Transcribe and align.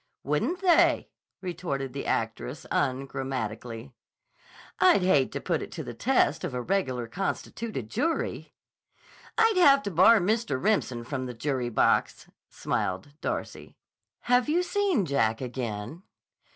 "Wouldn't 0.23 0.61
they!" 0.61 1.09
retorted 1.41 1.93
the 1.93 2.07
actress 2.07 2.65
ungrammatically. 2.71 3.93
"I'd 4.79 5.03
hate 5.03 5.31
to 5.33 5.39
put 5.39 5.61
it 5.61 5.71
to 5.73 5.83
the 5.83 5.93
test 5.93 6.43
of 6.43 6.55
a 6.55 6.61
regular 6.63 7.05
constituted 7.05 7.87
jury." 7.87 8.55
"I'd 9.37 9.57
have 9.57 9.83
to 9.83 9.91
bar 9.91 10.17
Mr. 10.19 10.59
Remsen 10.59 11.03
from 11.03 11.27
the 11.27 11.35
jury 11.35 11.69
box," 11.69 12.27
smiled 12.49 13.09
Darcy. 13.21 13.77
"Have 14.21 14.49
you 14.49 14.63
seen 14.63 15.05
Jack 15.05 15.39
again?" 15.39 16.01